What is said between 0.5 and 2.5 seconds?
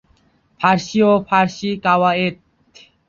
ফারসি ও ফারসি কাওয়ায়েদ।